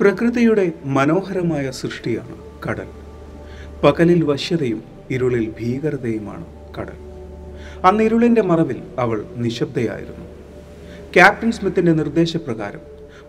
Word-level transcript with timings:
പ്രകൃതിയുടെ 0.00 0.72
മനോഹരമായ 0.84 1.70
സൃഷ്ടിയാണ് 1.70 2.36
കടൽ. 2.68 2.86
പകലിൽ 3.84 4.24
വശ്യതയും 4.24 4.82
ഇരുളിൽ 5.10 5.54
ഭീകരതയുമാണ് 5.60 6.46
കടൽ. 6.78 6.98
അന്ന് 7.84 8.02
ഇരുളിന്റെ 8.04 8.42
മറവിൽ 8.42 8.82
അവൾ 8.98 9.24
നിശബ്ദയായിരുന്നു. 9.36 10.26
ക്യാപ്റ്റൻ 11.14 11.52
സ്മിത്തിന്റെ 11.52 11.92
നിർദ്ദേശപ്രകാരം 11.92 12.80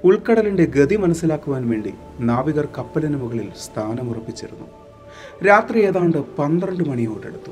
ഉൾക്കടലിന്റെ 0.04 0.66
ഗതി 0.66 0.96
മനസ്സിലാക്കുവാൻ 0.96 1.70
വേണ്ടി 1.70 1.94
നാവികർ 2.20 2.68
കപ്പലിന് 2.77 3.18
മുകളിൽ 3.18 3.52
സ്ഥാനമുറപ്പിച്ചിരുന്നു. 3.66 4.68
രാത്രി 5.48 5.86
ഏതാണ്ട് 5.86 6.18
പന്ത്രണ്ട് 6.18 6.90
മണിയോടടുത്തു. 6.90 7.52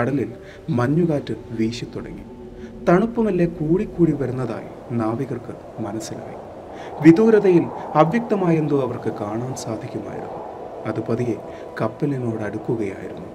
കടലിൽ 0.00 0.32
മഞ്ഞുകാറ്റ് 0.70 1.34
വീശിത്തുടങ്ങി 1.50 2.22
തണുപ്പുമല്ലേ 2.88 3.46
കൂടിക്കൂടി 3.46 4.12
വരുന്നതായി 4.12 4.94
നാവികർക്ക് 4.94 5.82
മനസ്സിലായി. 5.82 6.45
വിദൂരതയിൽ 7.04 7.62
അവ്യക്തമായെന്തോ 7.94 8.80
അവർക്ക് 8.80 9.16
കാണാൻ 9.20 9.54
സാധിക്കുമായിരുന്നു. 9.54 10.46
അത് 10.86 11.06
പതിയെ 11.06 11.34
കപ്പലിനോട് 11.80 12.42
അടുക്കുകയായിരുന്നു. 12.42 13.26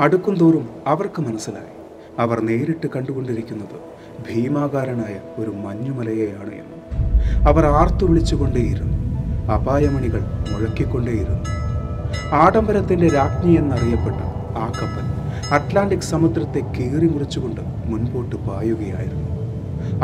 അടുക്കും 0.00 0.34
തോറും 0.34 0.68
അവർക്ക് 0.86 1.20
മനസ്സിലായി. 1.20 1.80
അവർ 2.18 2.40
നേരിട്ട് 2.40 2.86
കണ്ടുകൊണ്ടിരിക്കുന്നത് 2.96 4.00
ഭീമാകാരനായ 4.28 5.42
ഒരു 5.42 5.50
മഞ്ഞുമലയെയാണ് 5.50 6.52
എന്ന്. 6.52 6.80
അവർ 7.48 7.66
ആർത്തു 7.66 8.06
വിളിച്ചുകൊണ്ടേയിരുന്നു. 8.06 9.10
അപായമണികൾ 9.52 10.20
മുഴക്കിക്കൊണ്ടേയിരുന്നു. 10.20 11.44
ആഡംബരത്തിന്റെ 12.32 13.08
രാജ്ഞി 13.08 13.56
എന്നറിയപ്പെട്ട 13.56 14.16
ആ 14.56 14.66
കപ്പൽ 14.66 15.20
അറ്റ്ലാന്റിക് 15.54 16.00
സമുദ്രത്തെ 16.00 16.60
കീറി 16.60 17.06
മുറിച്ചുകൊണ്ട് 17.06 17.60
മുൻപോട്ട് 17.84 18.36
പായുകയായിരുന്നു. 18.36 19.39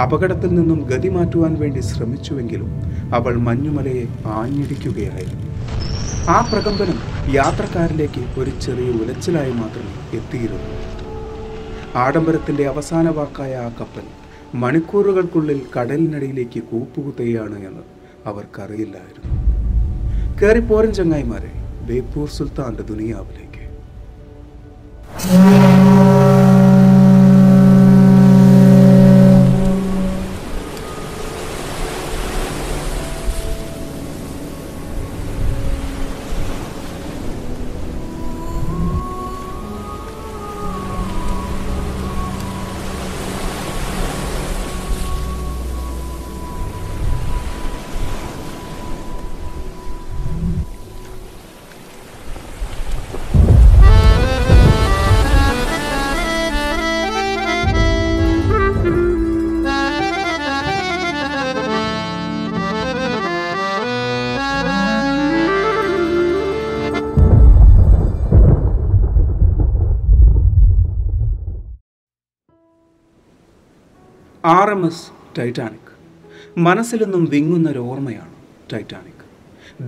അപകടത്തിൽ 0.05 0.55
നിന്നും 0.55 0.81
ഗതി 0.91 1.09
മാറ്റുവാൻ 1.09 1.55
വേണ്ടി 1.61 1.81
ശ്രമിച്ചുവെങ്കിലും 1.81 2.71
അവൾ 3.15 3.35
മഞ്ഞുമലയെ 3.37 4.05
ആഞ്ഞിടിക്കുകയായിരുന്നു. 4.27 5.47
ആ 6.31 6.49
പ്രകമ്പനം 6.53 6.99
യാത്രക്കാരിലേക്ക് 7.35 8.41
ഒരു 8.41 8.53
ചെറിയ 8.61 8.89
ഉലച്ചിലായി 9.03 9.53
മാത്രമേ 9.53 10.19
എത്തിയിരുന്നു 10.19 10.73
ആഡംബരത്തിന്റെ 11.97 12.65
അവസാന 12.69 13.09
വാക്കായ 13.09 13.55
ആ 13.57 13.69
കപ്പൽ 13.81 14.07
മണിക്കൂറുകൾക്കുള്ളിൽ 14.55 15.61
കടലിനടിയിലേക്ക് 15.77 16.61
കൂപ്പുകുത്തുകയാണ് 16.63 17.59
എന്ന് 17.69 17.85
അവർക്കറിയില്ലായിരുന്നു. 18.27 19.33
കയറിപ്പോരൻ 20.41 20.93
ചങ്ങായിമാരെ 20.93 21.53
ബേപ്പൂർ 21.89 22.29
സുൽത്താന്റെ 22.29 22.83
ദുനിയാവിലേക്ക്. 22.83 23.63
R 74.47 74.71
M 74.71 74.87
S 74.87 75.39
Titanic. 75.39 75.93
മനസ്സിലെന്നും 76.59 77.25
വിങ്ങുന്ന 77.25 77.71
ഒരു 77.71 77.79
ഓർമ്മയാണ് 77.79 78.35
ടൈറ്റാനിക്. 78.73 79.23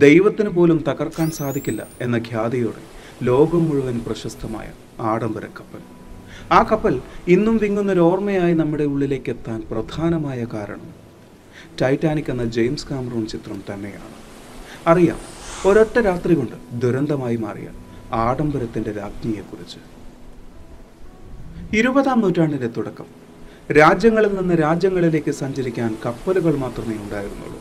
ദൈവത്തിന് 0.01 0.49
പോലും 0.49 0.85
തകർക്കാൻ 0.89 1.31
സാധിക്കില്ല 1.31 1.87
എന്ന 2.01 2.17
ഖ്യാതിയോടെ 2.17 2.83
ലോകം 3.25 3.65
മുഴുവൻ 3.69 4.01
പ്രശസ്തമായ 4.01 4.73
ആഡംബര 5.01 5.47
കപ്പൽ. 5.47 5.81
ആ 6.53 6.63
കപ്പൽ 6.63 7.03
ഇന്നും 7.29 7.57
വിങ്ങുന്ന 7.57 7.93
ഒരു 7.93 8.01
ഓർമ്മയായി 8.01 8.55
നമ്മുടെ 8.55 8.85
ഉള്ളിലേക്ക് 8.85 9.31
എത്താൻ 9.31 9.63
പ്രധാനമായ 9.71 10.47
കാരണം 10.53 10.95
ടൈറ്റാനിക് 11.83 12.31
എന്ന 12.31 12.45
ജെയിംസ് 12.45 12.89
കാമറൂൺ 12.89 13.27
ചിത്രം 13.27 13.63
തന്നെയാണ്. 13.75 14.19
അറിയാം 14.87 15.19
ഒരൊറ്റ 15.67 15.99
രാത്രി 15.99 16.35
കൊണ്ട് 16.35 16.81
ദുരന്തമായി 16.81 17.37
മാറിയ 17.37 17.69
ആഡംബരത്തിന്റെ 18.13 18.93
രാജ്ഞിയെക്കുറിച്ച്. 18.93 19.79
ഇരുപതാം 21.77 22.21
നൂറ്റാണ്ടിന്റെ 22.21 22.67
തുടക്കം 22.67 23.28
രാജ്യങ്ങളിൽ 23.73 24.34
നിന്ന് 24.34 24.55
രാജ്യങ്ങളിലേക്ക് 24.55 25.31
സഞ്ചരിക്കാൻ 25.31 25.99
കപ്പലുകൾ 26.06 26.56
മാത്രമേ 26.56 26.95
ഉണ്ടായിരുന്നുള്ളൂ. 26.95 27.61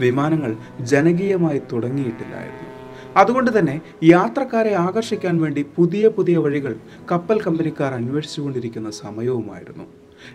വിമാനങ്ങൾ 0.00 0.56
ജനകീയമായി 0.80 1.62
തുടങ്ങിയിട്ടില്ലായിരുന്നു. 1.72 2.72
അതുകൊണ്ട് 3.16 3.58
തന്നെ 3.58 3.80
യാത്രക്കാരെ 4.04 4.72
ആകർഷിക്കാൻ 4.72 5.40
വേണ്ടി 5.40 5.66
പുതിയ 5.76 6.08
പുതിയ 6.08 6.36
വഴികൾ 6.36 6.76
കപ്പൽ 7.12 7.42
കമ്പനിക്കാർ 7.42 7.94
അന്വേഷിച്ചുകൊണ്ടിരിക്കുന്ന 7.94 8.90
സമയവുമായിരുന്നു. 8.90 9.84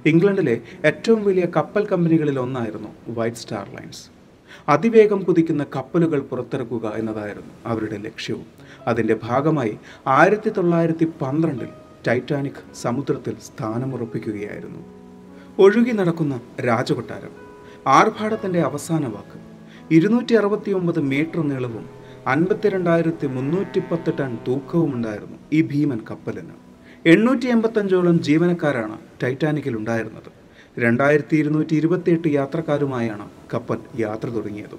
ഇംഗ്ലണ്ടിലെ 0.05 0.61
ഏറ്റവും 0.85 1.23
വലിയ 1.23 1.45
കപ്പൽ 1.55 1.85
കമ്പനികളിൽ 1.85 2.39
ഒന്നായിരുന്നു 2.39 2.89
വൈറ്റ് 3.07 3.37
സ്റ്റാർ 3.37 3.69
ലൈൻസ്. 3.69 4.09
അതിവേഗം 4.69 5.23
കുതിക്കുന്ന 5.23 5.65
കപ്പലുകൾ 5.75 6.19
പുറത്തിറക്കുക 6.19 6.93
എന്നതായിരുന്നു 6.95 7.53
അവരുടെ 7.65 7.97
ലക്ഷ്യവും. 7.97 8.45
അതിന്റെ 8.87 9.19
ഭാഗമായി 9.23 9.77
ആയിരത്തി 10.07 10.49
തൊള്ളായിരത്തി 10.49 11.07
പന്ത്രണ്ടിൽ 11.21 11.67
ടൈറ്റാനിക് 12.07 12.75
സമുദ്രത്തിൽ 12.75 13.35
സ്ഥാനമുറപ്പിക്കുകയായിരുന്നു. 13.45 14.96
ഒഴുകി 15.59 15.91
നടക്കുന്ന 15.91 16.39
രാജകൊട്ടാരം. 16.61 17.31
ആർഭാടത്തിന്റെ 17.87 18.61
അവസാന 18.61 19.05
വാക്ക്. 19.05 19.37
ഇരുന്നൂറ്റി 19.91 20.33
അറുപത്തി 20.35 20.71
ഒമ്പത് 20.71 20.99
മീറ്റർ 20.99 21.47
നീളവും 21.47 21.85
അൻപത്തിരണ്ടായിരത്തി 22.27 23.27
മുന്നൂറ്റി 23.27 23.79
പത്ത് 23.91 24.13
ടൺ 24.19 24.37
തൂക്കവും 24.47 24.95
ഉണ്ടായിരുന്നു 24.95 25.37
ഈ 25.53 25.61
ഭീമൻ 25.61 25.99
കപ്പലിന്. 26.11 26.55
എണ്ണൂറ്റി 27.05 27.47
എൺപത്തഞ്ചോളം 27.47 28.19
ജീവനക്കാരാണ് 28.19 28.97
ടൈറ്റാനിക്കിൽ 29.23 29.77
ഉണ്ടായിരുന്നത്. 29.77 30.29
രണ്ടായിരത്തി 30.79 31.35
ഇരുന്നൂറ്റി 31.35 31.75
ഇരുപത്തിയെട്ട് 31.75 32.27
യാത്രക്കാരുമായാണ് 32.27 33.27
കപ്പൽ 33.53 33.79
യാത്ര 33.99 34.29
തുടങ്ങിയത്. 34.29 34.77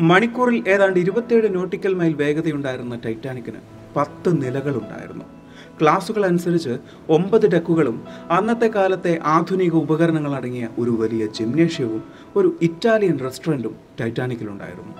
മണിക്കൂറിൽ 0.00 0.68
ഏതാണ്ട് 0.68 1.00
ഇരുപത്തിയേഴ് 1.00 1.54
നോട്ടിക്കൽ 1.54 1.94
മൈൽ 1.94 2.14
വേഗതയുണ്ടായിരുന്ന 2.14 3.00
ടൈറ്റാനിക്കിന് 3.06 3.60
പത്ത് 3.96 4.42
നിലകളുണ്ടായിരുന്നു. 4.42 5.39
ക്ലാസുകൾ 5.82 6.26
അനുസരിച്ച് 6.26 6.78
ഒമ്പത് 7.08 7.50
ഡെക്കുകളും 7.50 8.04
അന്നത്തെ 8.30 8.66
കാലത്തെ 8.66 9.18
ആധുനിക 9.24 9.74
ഉപകരണങ്ങൾ 9.74 10.34
അടങ്ങിയ 10.34 10.68
ഒരു 10.78 10.90
വലിയ 10.90 11.26
ജിംനേഷ്യവും 11.26 12.02
ഒരു 12.36 12.56
ഇറ്റാലിയൻ 12.62 13.18
റെസ്റ്റോറന്റും 13.18 13.74
ടൈറ്റാനിക്കിലുണ്ടായിരുന്നു. 14.00 14.94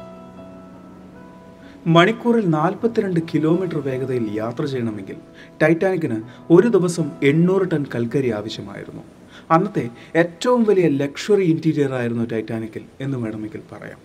മണിക്കൂറിൽ 1.87 2.51
നാൽപ്പത്തിരണ്ട് 2.51 3.21
കിലോമീറ്റർ 3.35 3.79
വേഗതയിൽ 3.79 4.31
യാത്ര 4.33 4.65
ചെയ്യണമെങ്കിൽ 4.65 5.17
ടൈറ്റാനിക്കിന് 5.63 6.23
ഒരു 6.51 6.69
ദിവസം 6.69 7.11
എണ്ണൂറ് 7.23 7.71
ടൺ 7.71 7.87
കൽക്കരി 7.95 8.31
ആവശ്യമായിരുന്നു. 8.31 9.03
അന്നത്തെ 9.51 9.91
ഏറ്റവും 10.17 10.65
വലിയ 10.65 10.89
ലക്ഷറി 10.89 11.43
ഇന്റീരിയർ 11.43 11.95
ആയിരുന്നു 11.95 12.25
ടൈറ്റാനിക്കിൽ 12.25 12.83
എന്ന് 13.01 13.19
വേണമെങ്കിൽ 13.19 13.63
പറയാം. 13.73 13.99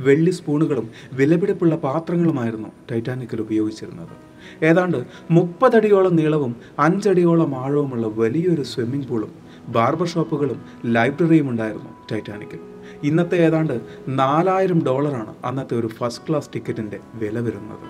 വെള്ളി 0.00 0.30
സ്പൂണുകളും 0.30 0.90
വിലപിടിപ്പുള്ള 1.12 1.76
പാത്രങ്ങളുമായിരുന്നു 1.76 2.68
ടൈറ്റാനിക്കിൽ 2.90 3.40
ഉപയോഗിച്ചിരുന്നത്. 3.40 4.31
ഏതാണ്ട് 4.62 5.06
മുപ്പതടിയോളം 5.30 6.16
നീളവും 6.16 6.56
അഞ്ചടിയോളം 6.78 7.54
ആഴവുമുള്ള 7.54 8.06
വലിയൊരു 8.06 8.62
സ്വിമ്മിംഗ് 8.62 9.08
പൂളും 9.08 9.32
ബാർബർ 9.68 10.06
ഷോപ്പുകളും 10.06 10.60
ലൈബ്രറിയും 10.84 11.50
ഉണ്ടായിരുന്നു 11.50 11.90
ടൈറ്റാനിക്കിൽ 12.12 12.60
ഇന്നത്തെ 13.02 13.36
ഏതാണ്ട് 13.36 13.80
നാലായിരം 14.08 14.84
ഡോളറാണ് 14.84 15.34
അന്നത്തെ 15.44 15.74
ഒരു 15.74 15.86
ഫസ്റ്റ് 15.86 16.28
ക്ലാസ് 16.28 16.50
ടിക്കറ്റിന്റെ 16.54 17.00
വില 17.14 17.40
വരുന്നത്. 17.40 17.86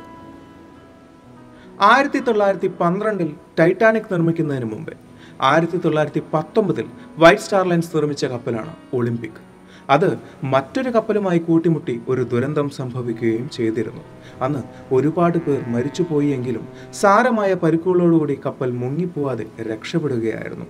ആയിരത്തി 1.81 2.19
തൊള്ളായിരത്തി 2.19 2.66
പന്ത്രണ്ടിൽ 2.81 3.34
ടൈറ്റാനിക് 3.58 4.12
നിർമ്മിക്കുന്നതിന് 4.12 4.64
മുമ്പേ 4.64 4.93
ആയിരത്തി 5.40 5.76
തൊള്ളായിരത്തി 5.76 6.22
പത്തൊമ്പതിൽ 6.32 6.87
വൈറ്റ് 7.19 7.43
സ്റ്റാർ 7.43 7.69
ലൈൻസ് 7.69 7.96
നിർമ്മിച്ച 7.96 8.25
കപ്പലാണ് 8.25 8.75
ഒളിമ്പിക് 8.93 9.51
അത് 9.90 10.19
മറ്റൊരു 10.44 10.90
കപ്പലുമായി 10.90 11.38
കൂട്ടിമുട്ടി 11.38 12.00
ഒരു 12.08 12.23
ദുരന്തം 12.23 12.70
സംഭവിക്കുകയും 12.70 13.50
ചെയ്തിരുന്നു. 13.50 14.02
അന്ന് 14.40 14.94
ഒരുപാട് 14.94 15.38
പേർ 15.38 15.69
മരിച്ചുപോയെങ്കിലും 15.69 16.69
സാരമായ 16.93 17.55
പരിക്കുകളോടുകൂടി 17.55 18.40
കപ്പൽ 18.46 18.70
മുങ്ങിപ്പോവാതെ 18.70 19.46
രക്ഷപ്പെടുകയായിരുന്നു. 19.62 20.67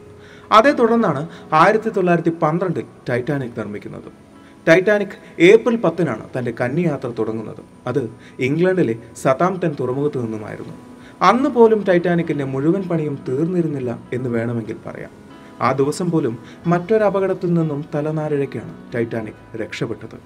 അതേ 0.53 0.73
തുടർന്നാണ് 0.73 1.29
ആയിരത്തി 1.53 1.91
തൊള്ളായിരത്തി 1.91 2.31
പന്ത്രണ്ടിൽ 2.31 2.85
ടൈറ്റാനിക് 3.09 3.59
നിർമ്മിക്കുന്നത്. 3.59 4.33
ടൈറ്റാനിക് 4.69 5.43
ഏപ്രിൽ 5.43 5.77
പത്തിനാണ് 5.77 6.25
തന്റെ 6.39 6.55
കന്നിയാത്ര 6.61 7.09
തുടങ്ങുന്നത്. 7.19 7.63
അത് 7.87 8.11
ഇംഗ്ലണ്ടിലെ 8.41 8.99
സതാംപ്ടൺ 9.17 9.75
തുറമുഖത്തു 9.81 10.19
നിന്നുമായിരുന്നു. 10.19 10.75
അന്ന് 11.23 11.49
പോലും 11.49 11.85
ടൈറ്റാനിക്കിന്റെ 11.89 12.45
മുഴുവൻ 12.45 12.83
പണിയും 12.83 13.19
തീർന്നിരുന്നില്ല 13.29 13.99
എന്ന് 14.13 14.29
വേണമെങ്കിൽ 14.29 14.77
പറയാം. 14.87 15.22
ആ 15.63 15.73
ദിവസം 15.73 16.11
പോലും 16.11 16.39
മറ്റൊരപകടത്തിൽ 16.67 17.55
നിന്നും 17.55 17.85
തലനാരിഴയ്ക്കാണ് 17.95 18.73
ടൈറ്റാനിക് 18.95 19.43
രക്ഷപ്പെട്ടത്. 19.57 20.17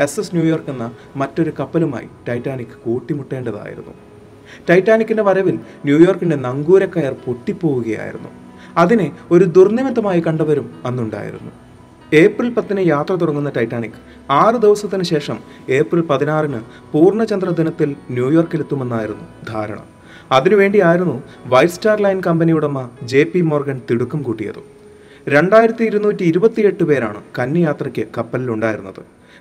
എസ് 0.00 0.20
എസ് 0.20 0.36
ന്യൂയോർക്ക് 0.36 0.70
എന്ന 0.70 0.92
മറ്റൊരു 1.16 1.52
കപ്പലുമായി 1.60 2.08
ടൈറ്റാനിക് 2.28 2.76
കൂട്ടിമുട്ടേണ്ടതായിരുന്നു. 2.84 3.94
ടൈറ്റാനിക്കിന്റെ 4.70 5.22
വരവിൽ 5.22 5.58
ന്യൂയോർക്കിന്റെ 5.84 6.36
നങ്കൂരക്കയർ 6.36 7.12
പൊട്ടിപ്പോവുകയായിരുന്നു. 7.26 8.28
അതിനെ 8.76 9.12
ഒരു 9.30 9.44
ദുർനിമിത്തമായി 9.44 10.20
കണ്ടവരും 10.20 10.82
അന്നുണ്ടായിരുന്നു. 10.84 11.52
ഏപ്രിൽ 12.14 12.54
പത്തിന് 12.54 12.88
യാത്ര 12.88 13.14
തുടങ്ങുന്ന 13.14 13.50
ടൈറ്റാനിക് 13.56 13.98
ആറ് 14.30 14.54
ദിവസത്തിന് 14.54 15.02
ശേഷം 15.02 15.38
ഏപ്രിൽ 15.68 16.02
പതിനാറിന് 16.02 16.60
പൂർണചന്ദ്ര 16.92 17.50
ദിനത്തിൽ 17.50 17.96
ന്യൂയോർക്കിലെത്തുമെന്നായിരുന്നു 18.10 19.26
ധാരണ. 19.48 19.78
അതിനുവേണ്ടിയായിരുന്നു 20.32 21.22
വൈറ്റ് 21.46 21.72
സ്റ്റാർ 21.72 22.00
ലൈൻ 22.00 22.20
കമ്പനി 22.26 22.52
ഉടമ 22.52 22.88
ജെ 23.02 23.24
പി 23.24 23.40
മോർഗൻ 23.40 23.80
തിടുക്കം 23.90 24.22
കൂട്ടിയത്. 24.22 24.60
രണ്ടായിരത്തി 25.28 25.84
ഇരുന്നൂറ്റി 25.84 26.24
ഇരുപത്തിയെട്ട് 26.24 26.84
പേരാണ് 26.84 27.22
കന്നിയാത്രയ്ക്ക് 27.38 28.04
കപ്പലിലുണ്ടായിരുന്നത്. 28.18 29.00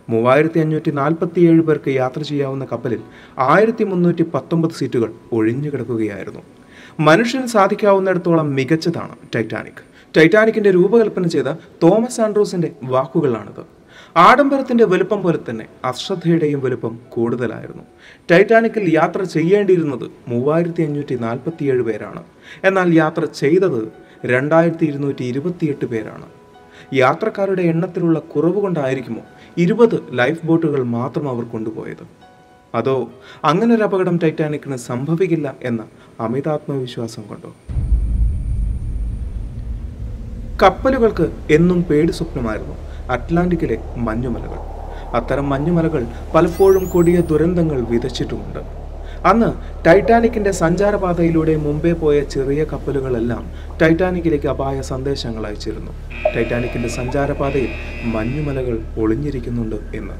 മൂവായിരത്തി 0.10 0.60
അഞ്ഞൂറ്റി 0.60 0.92
നാൽപ്പത്തിയേഴ് 0.92 1.62
പേർക്ക് 1.62 1.90
യാത്ര 1.90 2.22
ചെയ്യാവുന്ന 2.22 2.66
കപ്പലിൽ 2.66 3.02
ആയിരത്തി 3.38 3.84
മുന്നൂറ്റി 3.84 4.24
പത്തൊമ്പത് 4.34 4.72
സീറ്റുകൾ 4.72 5.14
ഒഴിഞ്ഞു 5.32 5.70
കിടക്കുകയായിരുന്നു. 5.70 6.42
മനുഷ്യന് 7.00 7.48
സാധിക്കാവുന്നിടത്തോളം 7.48 8.56
മികച്ചതാണ് 8.56 9.16
ടൈറ്റാനിക്. 9.36 9.82
ടൈറ്റാനിക്കിന്റെ 10.18 10.72
രൂപകൽപ്പന 10.72 11.28
ചെയ്ത 11.28 11.50
തോമസ് 11.84 12.22
ആൻഡ്രൂസിന്റെ 12.22 12.72
വാക്കുകളാണിത്. 12.84 13.77
ആഡംബരത്തിന്റെ 14.16 14.86
വലുപ്പം 14.86 15.22
പോലെ 15.22 15.40
തന്നെ 15.50 15.66
അശ്രദ്ധയുടെയും 15.86 16.62
വലുപ്പം 16.62 17.00
കൂടുതലായിരുന്നു. 17.10 17.84
ടൈറ്റാനിക്കിൽ 18.32 18.94
യാത്ര 18.94 19.24
ചെയ്യേണ്ടിയിരുന്നത് 19.24 20.12
മൂവായിരത്തി 20.28 20.82
അഞ്ഞൂറ്റി 20.82 21.16
നാൽപ്പത്തിയേഴ് 21.16 21.82
പേരാണ്. 21.82 22.24
എന്നാൽ 22.64 22.94
യാത്ര 22.94 23.26
ചെയ്തത് 23.26 23.92
രണ്ടായിരത്തി 24.26 24.86
ഇരുന്നൂറ്റി 24.86 25.24
ഇരുപത്തിയെട്ട് 25.24 25.86
പേരാണ്. 25.86 26.26
യാത്രക്കാരുടെ 26.94 27.62
എണ്ണത്തിലുള്ള 27.62 28.20
കുറവ് 28.20 28.62
കൊണ്ടായിരിക്കുമോ 28.62 29.22
ഇരുപത് 29.58 30.04
ലൈഫ് 30.12 30.46
ബോട്ടുകൾ 30.46 30.84
മാത്രം 30.84 31.30
അവർ 31.30 31.44
കൊണ്ടുപോയത്? 31.44 32.08
അതോ 32.76 33.12
അങ്ങനൊരു 33.44 33.84
അപകടം 33.84 34.20
ടൈറ്റാനിക്കിന് 34.24 34.78
സംഭവിക്കില്ല 34.78 35.56
എന്ന 35.64 35.86
അമിതാത്മവിശ്വാസം 36.20 37.24
കൊണ്ടോ? 37.24 37.56
കപ്പലുകൾക്ക് 40.62 41.32
എന്നും 41.52 41.84
പേടി 41.84 42.12
സ്വപ്നമായിരുന്നു. 42.12 42.76
അറ്റ്ലാന്റിക്കിലെ 43.12 43.78
മഞ്ഞുമലകൾ. 43.98 44.60
അത്തരം 45.16 45.50
മഞ്ഞുമലകൾ 45.50 46.06
പലപ്പോഴും 46.36 46.90
കൊടിയ 46.90 47.22
ദുരന്തങ്ങൾ 47.22 47.82
വിതച്ചിട്ടുമുണ്ട്. 47.82 48.60
അന്ന് 49.28 49.54
ടൈറ്റാനിക്കിന്റെ 49.86 50.52
സഞ്ചാരപാതയിലൂടെ 50.52 51.56
മുമ്പേ 51.56 51.92
പോയ 51.92 52.20
ചെറിയ 52.20 52.64
കപ്പലുകളെല്ലാം 52.64 53.52
ടൈറ്റാനിക്കിലേക്ക് 53.82 54.48
അപായ 54.48 54.82
സന്ദേശങ്ങൾ 54.82 55.48
അയച്ചിരുന്നു. 55.48 55.92
ടൈറ്റാനിക്കിന്റെ 56.36 56.90
സഞ്ചാരപാതയിൽ 56.90 57.70
മഞ്ഞുമലകൾ 58.04 58.80
ഒളിഞ്ഞിരിക്കുന്നുണ്ട് 58.98 59.76
എന്ന്. 59.76 60.14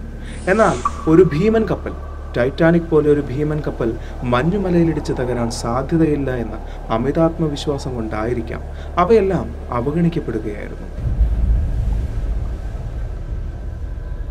എന്നാൽ 0.50 0.76
ഒരു 1.10 1.30
ഭീമൻ 1.34 1.66
കപ്പൽ 1.66 1.92
ടൈറ്റാനിക് 2.38 2.90
പോലെ 2.90 3.12
ഒരു 3.12 3.22
ഭീമൻ 3.22 3.62
കപ്പൽ 3.68 3.94
മഞ്ഞുമലയിലിടിച്ച് 4.24 5.14
തകരാൻ 5.14 5.52
സാധ്യതയില്ല 5.52 6.36
എന്ന 6.36 6.56
അമിതാത്മവിശ്വാസം 6.90 7.96
കൊണ്ടായിരിക്കാം 7.96 8.62
അവയെല്ലാം 8.98 9.56
അവഗണിക്കപ്പെടുകയായിരുന്നു. 9.72 11.07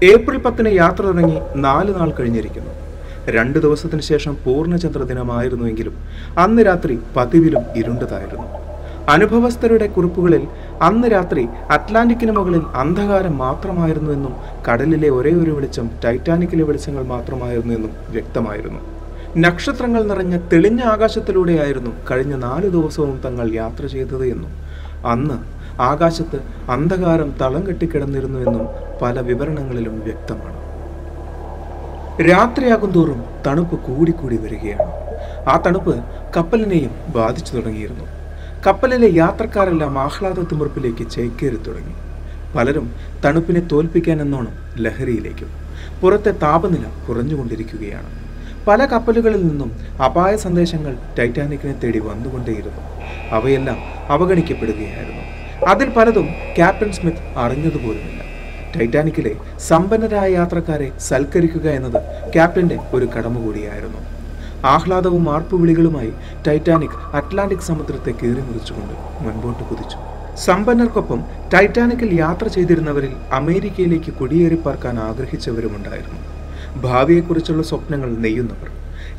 ഏപ്രിൽ 0.03 0.39
പത്തിന് 0.39 0.69
യാത്ര 0.69 1.03
തുടങ്ങി 1.07 1.39
നാല് 1.57 1.95
നാൾ 1.95 2.11
കഴിഞ്ഞിരിക്കുന്നു. 2.11 2.73
രണ്ട് 3.31 3.59
ദിവസത്തിന് 3.59 4.01
ശേഷം 4.01 4.37
പൂർണചന്ദ്ര 4.45 5.03
ദിനമായിരുന്നുവെങ്കിലും 5.03 5.95
അന്ന് 6.39 6.63
രാത്രി 6.63 6.99
പതിവിലും 7.17 7.65
ഇരുണ്ടതായിരുന്നു. 7.77 8.49
അനുഭവസ്ഥരുടെ 9.09 9.87
കുറിപ്പുകളിൽ 9.87 10.47
അന്ന് 10.83 11.09
രാത്രി 11.09 11.49
അറ്റ്ലാന്റിക്കിന് 11.71 12.33
മുകളിൽ 12.33 12.63
അന്ധകാരം 12.75 13.39
മാത്രമായിരുന്നുവെന്നും 13.39 14.35
കടലിലെ 14.69 15.11
ഒരേ 15.11 15.31
ഒരു 15.31 15.51
വെളിച്ചം 15.51 15.91
ടൈറ്റാനിക്കിലെ 16.05 16.65
വെളിച്ചങ്ങൾ 16.65 17.05
മാത്രമായിരുന്നു 17.05 17.75
എന്നും 17.75 17.93
വ്യക്തമായിരുന്നു. 18.11 18.81
നക്ഷത്രങ്ങൾ 19.39 20.03
നിറഞ്ഞ 20.03 20.39
തെളിഞ്ഞ 20.53 20.83
ആകാശത്തിലൂടെയായിരുന്നു 20.83 21.93
കഴിഞ്ഞ 22.11 22.35
നാല് 22.35 22.67
ദിവസവും 22.67 23.21
തങ്ങൾ 23.25 23.55
യാത്ര 23.55 23.87
ചെയ്തത് 23.87 24.27
എന്നും 24.27 24.53
അന്ന് 25.07 25.56
ആകാശത്ത് 25.81 26.40
അന്ധകാരം 26.70 27.34
തളം 27.40 27.67
കെട്ടിക്കിടന്നിരുന്നു 27.67 28.38
എന്നും 28.38 28.69
പല 29.02 29.20
വിവരണങ്ങളിലും 29.20 30.00
വ്യക്തമാണ്. 30.00 30.67
രാത്രിയാകും 32.31 32.90
തോറും 32.90 33.25
തണുപ്പ് 33.46 33.81
കൂടിക്കൂടി 33.81 34.37
വരികയാണ്. 34.37 34.93
ആ 35.49 35.62
തണുപ്പ് 35.67 36.05
കപ്പലിനെയും 36.37 36.90
ബാധിച്ചു 37.17 37.56
തുടങ്ങിയിരുന്നു. 37.56 38.05
കപ്പലിലെ 38.67 39.11
യാത്രക്കാരെല്ലാം 39.14 39.99
ആഹ്ലാദ 39.99 40.40
തിമിർപ്പിലേക്ക് 40.40 41.11
ചേക്കേറി 41.11 41.56
തുടങ്ങി. 41.56 41.94
പലരും 42.56 42.94
തണുപ്പിനെ 43.25 43.61
തോൽപ്പിക്കാൻ 43.61 44.20
എന്നോണം 44.20 44.55
ലഹരിയിലേക്കും 44.78 45.50
പുറത്തെ 46.02 46.31
താപനില 46.31 46.84
കുറഞ്ഞുകൊണ്ടിരിക്കുകയാണ്. 47.08 48.11
പല 48.69 48.84
കപ്പലുകളിൽ 48.84 49.46
നിന്നും 49.46 49.76
അപായ 50.05 50.37
സന്ദേശങ്ങൾ 50.37 50.96
ടൈറ്റാനിക്കിനെ 51.19 51.73
തേടി 51.73 51.99
വന്നുകൊണ്ടേയിരുന്നു. 51.99 52.82
അവയെല്ലാം 53.31 53.76
അവഗണിക്കപ്പെടുകയായിരുന്നു. 54.08 55.25
അതിൽ 55.67 55.89
പലതും 55.97 56.27
ക്യാപ്റ്റൻ 56.59 56.93
സ്മിത്ത് 56.93 57.25
അറിഞ്ഞതുപോലുമില്ല. 57.45 58.21
ടൈറ്റാനിക്കിലെ 58.75 59.33
സമ്പന്നരായ 59.69 60.29
യാത്രക്കാരെ 60.33 60.93
സൽക്കരിക്കുക 60.99 61.67
എന്നത് 61.71 61.99
ക്യാപ്റ്റന്റെ 62.35 62.77
ഒരു 62.93 63.07
കടമ 63.07 63.35
കൂടിയായിരുന്നു. 63.45 64.01
ആഹ്ലാദവും 64.65 65.25
ആർപ്പുവിളികളുമായി 65.35 66.13
ടൈറ്റാനിക് 66.47 66.99
അറ്റ്ലാന്റിക് 67.19 67.67
സമുദ്രത്തെ 67.71 68.13
കീറിമുറിച്ചുകൊണ്ട് 68.23 68.95
മുൻപോട്ട് 69.25 69.63
കുതിച്ചു. 69.71 69.99
സമ്പന്നർക്കൊപ്പം 70.45 71.21
ടൈറ്റാനിക്കിൽ 71.55 72.21
യാത്ര 72.21 72.47
ചെയ്തിരുന്നവരിൽ 72.49 73.12
അമേരിക്കയിലേക്ക് 73.33 74.12
കുടിയേറി 74.12 74.59
പാർക്കാൻ 74.67 74.99
ആഗ്രഹിച്ചവരുമുണ്ടായിരുന്നു. 75.01 76.21
ഭാവിയെക്കുറിച്ചുള്ള 76.83 77.62
സ്വപ്നങ്ങൾ 77.62 78.11
നെയ്യുന്നവർ. 78.25 78.69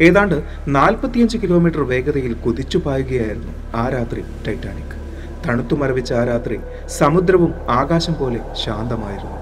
ഏതാണ്ട് 0.02 0.38
നാൽപ്പത്തിയഞ്ച് 0.68 1.38
കിലോമീറ്റർ 1.38 1.82
വേഗതയിൽ 1.94 2.34
കുതിച്ചു 2.46 2.78
പായുകയായിരുന്നു 2.78 3.54
ആ 3.76 3.90
രാത്രി 3.90 4.24
ടൈറ്റാനിക്. 4.48 5.07
തണുത്തു 5.48 5.76
ആ 6.20 6.24
രാത്രി 6.32 6.58
സമുദ്രവും 7.00 7.54
ആകാശം 7.70 8.16
പോലെ 8.20 8.40
ശാന്തമായിരുന്നു. 8.66 9.38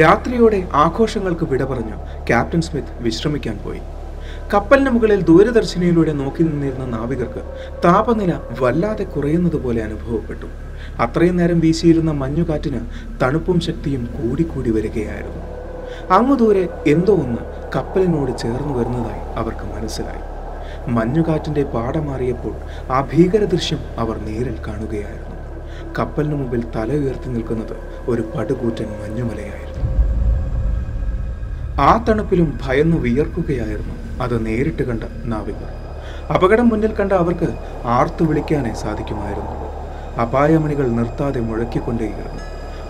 രാത്രിയോടെ 0.00 0.58
ആഘോഷങ്ങൾക്ക് 0.74 1.44
വിട 1.44 1.62
പറഞ്ഞു 1.64 1.96
ക്യാപ്റ്റൻ 2.28 2.60
സ്മിത്ത് 2.60 3.02
വിശ്രമിക്കാൻ 3.02 3.58
പോയി. 3.64 3.80
കപ്പലിന് 4.54 4.90
മുകളിൽ 4.90 5.20
ദൂരദർശിനിയിലൂടെ 5.22 6.12
നോക്കി 6.12 6.42
നിന്നിരുന്ന 6.42 6.84
നാവികർക്ക് 6.96 7.42
താപനില 7.84 8.32
വല്ലാതെ 8.60 9.04
കുറയുന്നത് 9.04 9.56
പോലെ 9.64 9.80
അനുഭവപ്പെട്ടു. 9.82 10.48
അത്രയും 11.04 11.36
നേരം 11.36 11.60
വീശിയിരുന്ന 11.60 12.10
മഞ്ഞുകാറ്റിന് 12.22 12.80
തണുപ്പും 13.22 13.60
ശക്തിയും 13.60 14.02
കൂടിക്കൂടി 14.16 14.70
വരികയായിരുന്നു. 14.70 15.42
അങ്ങു 16.16 16.34
ദൂരെ 16.34 16.68
എന്തോ 16.86 17.14
ഒന്ന് 17.24 17.42
കപ്പലിനോട് 17.76 18.32
ചേർന്നു 18.38 18.74
വരുന്നതായി 18.78 19.22
അവർക്ക് 19.36 19.66
മനസ്സിലായി. 19.74 20.24
മഞ്ഞുകാറ്റിന്റെ 20.90 21.64
പാടമാറിയപ്പോൾ 21.74 22.54
ആ 22.92 23.00
ഭീകര 23.12 23.44
ദൃശ്യം 23.44 23.80
അവർ 23.98 24.16
നേരിൽ 24.28 24.56
കാണുകയായിരുന്നു. 24.66 25.27
കപ്പലിന് 25.98 26.34
മുമ്പിൽ 26.34 26.64
തല 26.76 26.92
ഉയർത്തി 26.92 27.28
നിൽക്കുന്നത് 27.28 27.76
ഒരു 28.08 28.22
പടുകൂറ്റൻ 28.36 28.88
മഞ്ഞുമലയായിരുന്നു. 29.02 29.84
ആ 31.80 32.04
തണുപ്പിലും 32.04 32.58
ഭയന്ന് 32.66 32.96
വിയർക്കുകയായിരുന്നു 32.96 34.22
അത് 34.22 34.46
നേരിട്ട് 34.46 34.82
കണ്ട 34.82 35.04
നാവികർ. 35.24 35.70
അപകടം 36.34 36.68
മുന്നിൽ 36.68 36.92
കണ്ട 36.94 37.12
അവർക്ക് 37.12 37.48
ആർത്തു 37.84 38.24
വിളിക്കാനേ 38.24 38.74
സാധിക്കുമായിരുന്നു. 38.74 39.54
അപായമണികൾ 40.20 40.86
നിർത്താതെ 40.88 41.40
മുഴക്കിക്കൊണ്ടേയിരുന്നു. 41.40 42.42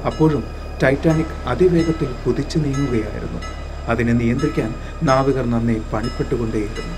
അപ്പോഴും 0.07 0.45
ടൈറ്റാനിക് 0.83 1.35
അതിവേഗത്തിൽ 1.47 2.11
കുതിച്ചു 2.27 2.59
നീങ്ങുകയായിരുന്നു. 2.59 3.41
അതിനെ 3.89 4.13
നിയന്ത്രിക്കാൻ 4.13 4.75
നാവികർ 5.03 5.51
നന്നെ 5.51 5.77
പണിപ്പെട്ടുകൊണ്ടേയിരുന്നു. 5.93 6.97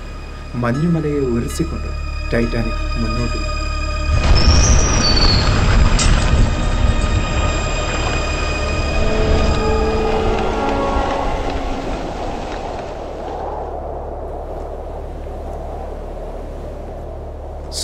മഞ്ഞുമലയെ 0.55 1.19
ഉരസിക്കൊണ്ട് 1.19 1.91
ടൈറ്റാനിക് 2.33 2.83
മുന്നോട്ട് 3.01 3.37
നീങ്ങി. 3.37 3.60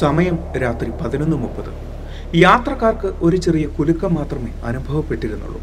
സമയം 0.01 0.37
രാത്രി 0.63 0.89
പതിനൊന്ന് 1.01 1.37
മുപ്പത്. 1.43 1.71
യാത്രക്കാർക്ക് 2.35 3.09
ഒരു 3.25 3.37
ചെറിയ 3.45 3.65
കുലുക്കം 3.77 4.13
മാത്രമേ 4.19 4.51
അനുഭവപ്പെട്ടിരുന്നുള്ളൂ. 4.69 5.61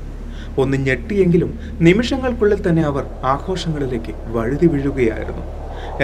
ഒന്ന് 0.62 0.76
ഞെട്ടിയെങ്കിലും 0.86 1.50
നിമിഷങ്ങൾക്കുള്ളിൽ 1.86 2.60
തന്നെ 2.66 2.82
അവർ 2.90 3.04
ആഘോഷങ്ങളിലേക്ക് 3.34 4.12
വഴുതി 4.36 4.66
വീഴുകയായിരുന്നു. 4.74 5.44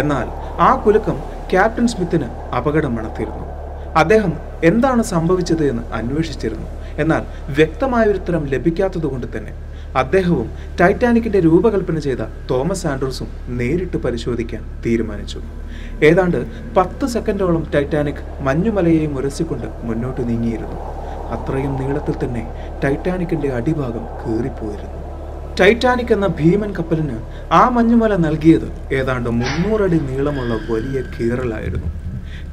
എന്നാൽ 0.01 0.27
ആ 0.69 0.71
കുലുക്കം 0.85 1.19
ക്യാപ്റ്റൻ 1.51 1.87
സ്മിത്തിന് 1.93 2.29
അപകടം 2.59 2.95
അദ്ദേഹം 4.03 4.33
എന്താണ് 4.65 5.03
സംഭവിച്ചത് 5.15 5.63
എന്ന് 5.71 5.85
അന്വേഷിച്ചിരുന്നു. 5.99 6.67
എന്നാൽ 6.99 7.53
വ്യക്തമായ 7.53 8.05
ഉത്തരം 8.05 8.47
ലഭിക്കാത്തതുകൊണ്ട് 8.47 9.27
തന്നെ 9.37 9.53
അദ്ദേഹവും 9.97 10.51
ടൈറ്റാനിക്കിന്റെ 10.81 11.41
രൂപകൽപ്പന 11.41 11.99
ചെയ്ത 11.99 12.19
തോമസ് 12.51 12.87
ആൻഡ്രൂസും 12.87 13.29
നേരിട്ട് 13.49 13.97
പരിശോധിക്കാൻ 13.97 14.83
തീരുമാനിച്ചു. 14.87 15.41
ഏതാണ്ട് 16.05 16.47
പത്ത് 16.75 17.07
സെക്കൻഡോളം 17.07 17.67
ടൈറ്റാനിക് 17.75 18.41
മഞ്ഞുമലയെയും 18.41 19.17
ഉരസിക്കൊണ്ട് 19.17 19.67
മുന്നോട്ട് 19.83 20.29
നീങ്ങിയിരുന്നു. 20.29 20.79
അത്രയും 21.31 21.81
നീളത്തിൽ 21.81 22.15
തന്നെ 22.25 22.71
ടൈറ്റാനിക്കിന്റെ 22.85 23.53
അടിഭാഗം 23.53 24.05
കീറിപ്പോയിരുന്നു. 24.23 25.01
ടൈറ്റാനിക് 25.61 26.13
എന്ന 26.13 26.27
ഭീമൻ 26.27 26.73
കപ്പലിന് 26.73 27.19
ആ 27.53 27.69
മഞ്ഞുമല 27.69 28.17
നൽകിയത് 28.17 28.95
ഏതാണ്ട് 28.95 29.31
മുന്നൂറടി 29.31 29.99
നീളമുള്ള 29.99 30.55
വലിയ 30.55 31.03
കീറലായിരുന്നു. 31.03 31.87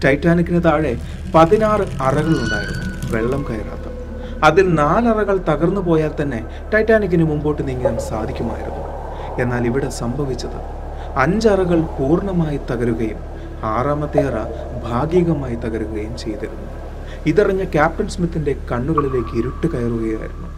ടൈറ്റാനിക്കിന് 0.06 0.63
താഴെ 0.63 0.98
പതിനാറ് 1.36 1.82
അറകളുണ്ടായിരുന്നു. 2.01 3.12
വെള്ളം 3.12 3.46
കയറാത്ത 3.50 3.87
അതിൽ 4.44 4.75
നാലറകൾ 4.75 5.38
തകർന്നു 5.50 5.82
പോയാൽ 5.82 6.12
തന്നെ 6.22 6.39
ടൈറ്റാനിക്കിന് 6.74 7.24
മുമ്പോട്ട് 7.24 7.67
നീങ്ങാൻ 7.67 8.00
സാധിക്കുമായിരുന്നു. 8.00 8.84
എന്നാൽ 9.41 9.65
ഇവിടെ 9.67 9.89
സംഭവിച്ചത് 9.89 10.60
അഞ്ചറകൾ 11.15 11.79
പൂർണമായി 11.98 12.60
തകരുകയും 12.72 13.20
ആറാമത്തെ 13.63 14.22
അറ 14.27 14.38
ഭാഗികമായി 14.84 15.56
തകരുകയും 15.56 16.17
ചെയ്തിരുന്നു. 16.17 16.67
ഇതറിഞ്ഞ 17.25 17.63
ക്യാപ്റ്റൻ 17.63 18.08
സ്മിത്തിന്റെ 18.08 18.56
കണ്ണുകളിലേക്ക് 18.72 19.34
ഇരുട്ട് 19.38 19.67
കയറുകയായിരുന്നു. 19.74 20.50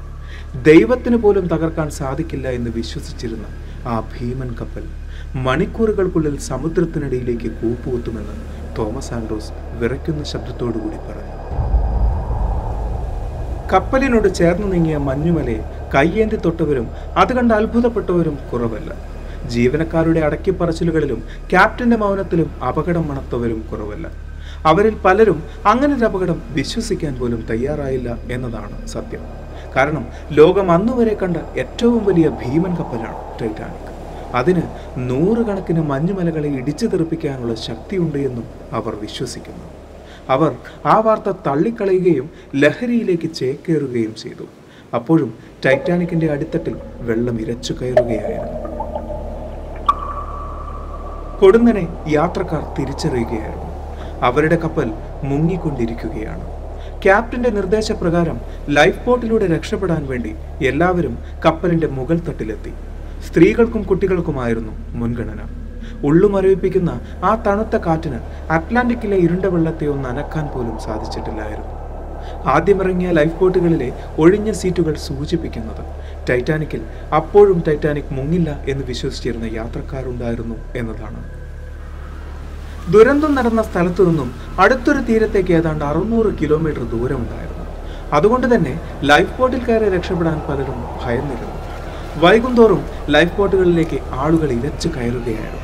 ദൈവത്തിന് 0.64 1.16
പോലും 1.16 1.48
തകർക്കാൻ 1.48 1.90
സാധിക്കില്ല 1.90 2.48
എന്ന് 2.48 2.70
വിശ്വസിച്ചിരുന്ന 2.70 3.46
ആ 3.88 3.96
ഭീമൻ 4.00 4.56
കപ്പൽ 4.62 4.86
മണിക്കൂറുകൾക്കുള്ളിൽ 5.36 6.38
സമുദ്രത്തിനടിയിലേക്ക് 6.38 7.50
കൂപ്പുകുത്തുമെന്ന് 7.62 8.36
തോമസ് 8.78 9.14
ആൻഡ്രോസ് 9.14 9.52
വിറയ്ക്കുന്ന 9.80 10.24
ശബ്ദത്തോടുകൂടി 10.24 10.98
പറഞ്ഞു. 10.98 11.29
കപ്പലിനോട് 13.72 14.34
ചേർന്ന് 14.34 14.72
നീങ്ങിയ 14.72 14.98
മഞ്ഞുമലയെ 14.98 15.62
കയ്യേന്തി 15.96 16.36
തൊട്ടവരും 16.36 16.88
അത് 17.18 17.34
കണ്ട് 17.34 17.54
അത്ഭുതപ്പെട്ടവരും 17.54 18.40
കുറവല്ല. 18.52 18.92
ജീവനക്കാരുടെ 19.50 20.20
അടക്കിപ്പറച്ചിലുകളിലും 20.20 21.20
ക്യാപ്റ്റന്റെ 21.52 21.98
മൗനത്തിലും 21.98 22.50
അപകടം 22.70 23.08
മണത്തവരും 23.08 23.64
കുറവല്ല. 23.72 24.08
അവരിൽ 24.66 24.96
പലരും 25.06 25.44
അങ്ങനെ 25.66 25.96
ഒരു 25.96 26.06
അപകടം 26.06 26.42
വിശ്വസിക്കാൻ 26.52 27.14
പോലും 27.20 27.46
തയ്യാറായില്ല 27.52 28.18
എന്നതാണ് 28.32 28.88
സത്യം. 28.88 29.24
കാരണം 29.76 30.06
ലോകം 30.32 30.72
അന്നുവരെ 30.72 31.14
കണ്ട 31.14 31.38
ഏറ്റവും 31.58 32.06
വലിയ 32.06 32.30
ഭീമൻ 32.30 32.76
കപ്പലാണ് 32.76 33.20
ടൈറ്റാനിക്. 33.42 33.86
അതിന് 34.36 34.64
നൂറുകണക്കിന് 35.10 35.82
മഞ്ഞുമലകളെ 35.92 36.50
ഇടിച്ചു 36.50 36.86
തെറിപ്പിക്കാനുള്ള 36.86 37.56
ശക്തിയുണ്ട് 37.56 38.18
എന്നും 38.18 38.46
അവർ 38.74 38.96
വിശ്വസിക്കുന്നു. 38.96 39.79
അവർ 40.36 40.52
ആ 40.86 40.96
വാർത്ത 41.06 41.30
തള്ളിക്കളയുകയും 41.48 42.30
ലഹരിയിലേക്ക് 42.64 43.30
ചേക്കേറുകയും 43.40 44.14
ചെയ്തു. 44.24 44.46
അപ്പോഴും 44.98 45.30
ടൈറ്റാനിക്കിന്റെ 45.66 46.28
അടിത്തട്ടിൽ 46.34 46.76
വെള്ളം 47.10 47.42
ഇരച്ചു 47.42 47.74
കയറുകയായിരുന്നു. 47.74 48.58
കൊടുന്നനെ 51.42 51.88
യാത്രക്കാർ 52.18 52.64
തിരിച്ചറിയുകയായിരുന്നു. 52.78 53.68
അവരുടെ 54.28 54.56
കപ്പൽ 54.64 54.88
മുങ്ങിക്കൊണ്ടിരിക്കുകയാണ്. 55.30 56.46
ക്യാപ്റ്റന്റെ 57.04 57.50
നിർദ്ദേശപ്രകാരം 57.50 58.38
ലൈഫ് 58.78 59.06
ബോട്ടിലൂടെ 59.06 59.48
രക്ഷപ്പെടാൻ 59.56 60.02
വേണ്ടി 60.08 60.32
എല്ലാവരും 60.72 61.14
കപ്പലിന്റെ 61.46 61.88
മുകൾ 61.98 62.18
തട്ടിലെത്തി 62.28 62.74
സ്ത്രീകൾക്കും 63.28 63.84
കുട്ടികൾക്കുമായിരുന്നു 63.84 64.74
മുൻഗണന. 65.00 65.42
ഉള്ളുമരവിപ്പിക്കുന്ന 66.04 66.92
ആ 67.24 67.34
തണുത്ത 67.48 67.78
കാറ്റിന് 67.86 68.20
അറ്റ്ലാന്റിക്കിലെ 68.52 69.18
ഇരുണ്ട 69.26 69.46
വെള്ളത്തെ 69.46 69.88
ഒന്ന് 69.88 70.10
അനക്കാൻ 70.10 70.48
പോലും 70.54 70.80
സാധിച്ചിട്ടില്ലായിരുന്നു. 70.80 71.76
ആദ്യമിറങ്ങിയ 72.54 73.12
ലൈഫ് 73.12 73.38
ബോട്ടുകളിലെ 73.40 73.90
ഒഴിഞ്ഞ 74.18 74.52
സീറ്റുകൾ 74.52 74.94
സൂചിപ്പിക്കുന്നത് 75.08 75.84
ടൈറ്റാനിക്കിൽ 76.30 76.82
അപ്പോഴും 77.20 77.64
ടൈറ്റാനിക് 77.68 78.14
മുങ്ങില്ല 78.18 78.50
എന്ന് 78.68 78.84
വിശ്വസിച്ചിരുന്ന 78.84 79.46
യാത്രക്കാരുണ്ടായിരുന്നു 79.60 80.56
എന്നതാണ്. 80.76 81.22
ദുരന്തം 82.94 83.36
നടന്ന 83.36 83.62
സ്ഥലത്തു 83.62 84.04
നിന്നും 84.04 84.30
അടുത്തൊരു 84.60 85.02
തീരത്തേക്ക് 85.10 85.54
ഏതാണ്ട് 85.54 85.86
അറുന്നൂറ് 85.86 86.30
കിലോമീറ്റർ 86.42 86.84
ദൂരമുണ്ടായിരുന്നു. 86.94 87.66
അതുകൊണ്ട് 88.18 88.56
തന്നെ 88.56 88.74
ലൈഫ് 89.04 89.34
ബോട്ടിൽ 89.40 89.62
കയറി 89.66 89.90
രക്ഷപ്പെടാൻ 89.96 90.38
പലരും 90.50 90.80
ഭയന്നിരുന്നു. 91.04 91.58
വൈകുന്തോറും 92.24 92.82
ലൈഫ് 93.16 93.38
ബോട്ടുകളിലേക്ക് 93.38 94.00
ആളുകൾ 94.24 94.52
ഇരച്ചു 94.52 94.88
കയറുകയായിരുന്നു. 94.96 95.59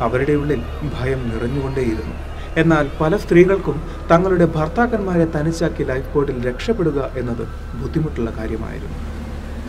അവരുടെ 0.00 0.32
ഉള്ളിൽ 0.32 0.62
ഭയം 1.00 1.28
നിറഞ്ഞുകൊണ്ടേയിരുന്നു. 1.28 2.14
എന്നാൽ 2.56 2.90
പല 3.00 3.16
സ്ത്രീകൾക്കും 3.16 3.82
തങ്ങളുടെ 4.10 4.44
ഭർത്താക്കന്മാരെ 4.44 5.24
തനിച്ചാക്കി 5.24 5.84
ലൈഫ് 5.84 6.14
ബോട്ടിൽ 6.14 6.48
രക്ഷപ്പെടുക 6.48 7.10
എന്നത് 7.16 7.48
ബുദ്ധിമുട്ടുള്ള 7.82 8.32
കാര്യമായിരുന്നു. 8.38 8.98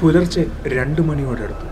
പുലർച്ചെ 0.02 0.46
രണ്ടു 0.68 1.02
മണിയോടടുത്തു. 1.02 1.68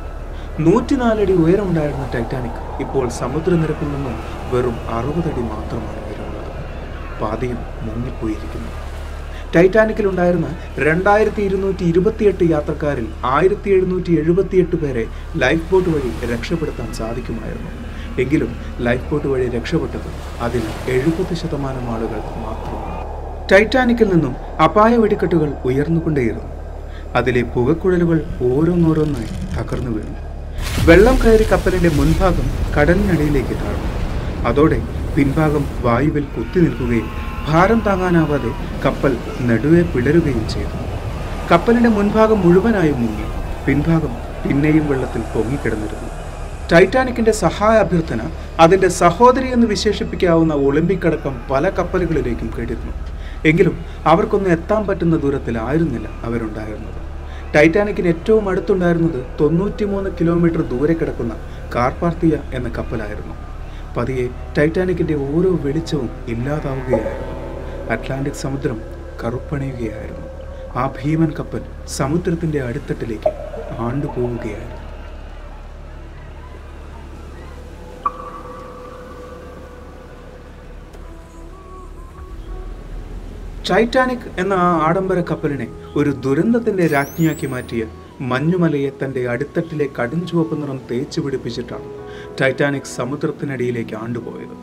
നൂറ്റിനാലടി 0.60 1.34
ഉയരമുണ്ടായിരുന്ന 1.34 2.12
ടൈറ്റാനിക് 2.16 2.82
ഇപ്പോൾ 2.82 3.10
സമുദ്രനിരപ്പിൽ 3.10 3.88
നിന്നും 3.88 4.16
വെറും 4.52 4.76
അറുപതടി 4.90 5.42
മാത്രമാണ് 5.42 6.00
ഉയരമുള്ളത്. 6.06 6.52
പാതിയും 7.22 7.58
മുങ്ങിപ്പോയിരിക്കുന്നു. 7.82 8.72
ടൈറ്റാനിക്കിലുണ്ടായിരുന്ന 9.56 10.48
രണ്ടായിരത്തി 10.78 11.42
ഇരുന്നൂറ്റി 11.42 11.84
ഇരുപത്തിയെട്ട് 11.84 12.44
യാത്രക്കാരിൽ 12.44 13.08
ആയിരത്തി 13.26 13.70
എഴുന്നൂറ്റി 13.70 14.20
എഴുപത്തിയെട്ട് 14.20 14.76
പേരെ 14.76 15.06
ലൈഫ് 15.36 15.72
ബോട്ട് 15.72 15.90
വഴി 15.90 16.34
രക്ഷപ്പെടുത്താൻ 16.34 16.94
സാധിക്കുമായിരുന്നു. 16.94 17.72
എങ്കിലും 18.20 18.56
ലൈഫ് 18.82 19.12
ബോട്ട് 19.12 19.28
വഴി 19.28 19.50
രക്ഷപ്പെട്ടത് 19.50 20.10
അതിൽ 20.42 20.62
എഴുപത് 20.88 21.34
ശതമാനം 21.34 21.92
ആളുകൾ 21.92 22.20
മാത്രമാണ്. 22.36 23.04
ടൈറ്റാനിക്കിൽ 23.52 24.14
നിന്നും 24.14 24.36
അപായ 24.64 24.98
വെടിക്കെട്ടുകൾ 24.98 25.54
ഉയർന്നുകൊണ്ടേയിരുന്നു. 25.66 26.54
അതിലെ 27.16 27.42
പുകക്കുഴലുകൾ 27.42 28.20
ഓരോന്നോരോന്നായി 28.42 29.30
തകർന്നു 29.58 29.92
വീണു. 29.92 30.16
വെള്ളം 30.86 31.18
കയറി 31.18 31.44
കപ്പലിന്റെ 31.44 31.90
മുൻഭാഗം 31.90 32.48
കടലിനടിയിലേക്ക് 32.78 33.56
താഴ്ന്നു. 33.64 33.92
അതോടെ 34.48 34.82
പിൻഭാഗം 35.16 35.66
വായുവിൽ 35.82 36.24
കുത്തി 36.24 36.60
നിൽക്കുകയും 36.60 37.10
ഭാരം 37.48 37.80
താങ്ങാനാവാതെ 37.80 38.52
കപ്പൽ 38.86 39.18
നടുവെ 39.42 39.82
പിളരുകയും 39.82 40.50
ചെയ്തു. 40.50 40.78
കപ്പലിന്റെ 41.52 41.90
മുൻഭാഗം 41.90 42.42
മുഴുവനായും 42.42 43.02
മുങ്ങി. 43.02 43.28
പിൻഭാഗം 43.68 44.14
പിന്നെയും 44.44 44.88
വെള്ളത്തിൽ 44.88 45.22
പൊങ്ങിക്കിടന്നിരുന്നു. 45.22 46.13
ടൈറ്റാനിക്കിന്റെ 46.74 47.32
സഹായ 47.32 47.78
അഭ്യർത്ഥന 47.78 48.22
അതിന്റെ 48.60 48.88
സഹോദരി 48.88 49.48
എന്ന് 49.48 49.68
വിശേഷിപ്പിക്കാവുന്ന 49.68 50.54
ഒളിമ്പിക് 50.54 51.08
അടക്കം 51.08 51.42
പല 51.52 51.70
കപ്പലുകളിലേക്കും 51.70 52.52
കേട്ടിരുന്നു. 52.58 52.94
എങ്കിലും 53.46 53.86
അവർക്കൊന്നും 54.06 54.52
എത്താൻ 54.52 54.88
പറ്റുന്ന 54.88 55.18
ദൂരത്തിലായിരുന്നില്ല 55.18 56.08
അവരുണ്ടായിരുന്നത്. 56.24 57.00
ടൈറ്റാനിക്കിന് 57.56 58.08
ഏറ്റവും 58.08 58.50
അടുത്തുണ്ടായിരുന്നത് 58.50 59.40
തൊണ്ണൂറ്റിമൂന്ന് 59.40 60.10
കിലോമീറ്റർ 60.22 60.62
ദൂരെ 60.62 60.94
കിടക്കുന്ന 60.94 61.34
കാർപാർത്തിയ 61.76 62.38
എന്ന 62.54 62.70
കപ്പലായിരുന്നു. 62.70 63.36
പതിയെ 63.98 64.28
ടൈറ്റാനിക്കിന്റെ 64.58 65.14
ഓരോ 65.14 65.52
വെളിച്ചവും 65.62 66.10
ഇല്ലാതാവുകയായിരുന്നു. 66.28 67.34
അറ്റ്ലാന്റിക് 67.92 68.42
സമുദ്രം 68.42 68.82
കറുപ്പണിയുകയായിരുന്നു. 69.24 70.28
ആ 70.80 70.88
ഭീമൻ 70.88 71.32
കപ്പൽ 71.40 71.62
സമുദ്രത്തിന്റെ 71.88 72.62
അടിത്തട്ടിലേക്ക് 72.62 73.32
ആണ്ടുപോവുകയായിരുന്നു. 73.80 74.83
ടൈറ്റാനിക് 83.68 84.26
എന്ന 84.42 84.54
ആ 84.54 84.70
ആഡംബര 84.88 85.20
കപ്പലിനെ 85.20 85.68
ഒരു 85.96 86.12
ദുരന്തത്തിന്റെ 86.24 86.88
രാജ്ഞിയാക്കി 86.88 87.48
മാറ്റിയ 87.48 87.84
മഞ്ഞുമലയെ 88.32 88.90
തന്റെ 89.02 89.22
അടിത്തട്ടിലെ 89.34 89.88
കടുംചുവപ്പ് 90.00 90.56
നിറം 90.62 90.80
തേച്ചു 90.90 91.22
പിടിപ്പിച്ചിട്ടാണ് 91.22 91.88
ടൈറ്റാനിക് 92.42 92.90
സമുദ്രത്തിനടിയിലേക്ക് 92.98 93.96
ആണ്ടുപോയത്. 93.96 94.56